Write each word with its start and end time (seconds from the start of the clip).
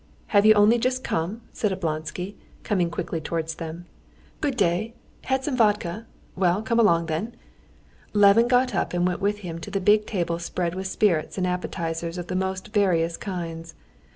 "Have 0.33 0.47
you 0.47 0.55
only 0.55 0.79
just 0.79 1.03
come?" 1.03 1.41
said 1.53 1.71
Oblonsky, 1.71 2.35
coming 2.63 2.89
quickly 2.89 3.21
towards 3.21 3.53
them. 3.53 3.85
"Good 4.39 4.57
day. 4.57 4.95
Had 5.25 5.43
some 5.43 5.55
vodka? 5.55 6.07
Well, 6.35 6.63
come 6.63 6.79
along 6.79 7.05
then." 7.05 7.35
Levin 8.11 8.47
got 8.47 8.73
up 8.73 8.95
and 8.95 9.05
went 9.05 9.21
with 9.21 9.41
him 9.45 9.59
to 9.59 9.69
the 9.69 9.79
big 9.79 10.07
table 10.07 10.39
spread 10.39 10.73
with 10.73 10.87
spirits 10.87 11.37
and 11.37 11.45
appetizers 11.45 12.17
of 12.17 12.25
the 12.29 12.35
most 12.35 12.69
various 12.73 13.15
kinds. 13.15 13.75